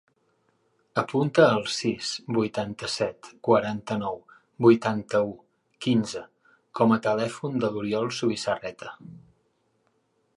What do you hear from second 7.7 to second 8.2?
l'Oriol